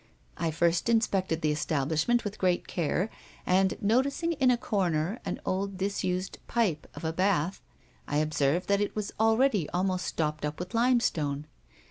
[0.35, 3.11] I first inspected the establishment with great care,
[3.45, 7.61] and, noticing in a corner an old disused pipe of a bath,
[8.07, 11.45] I observed that it was already almost stopped up with limestone.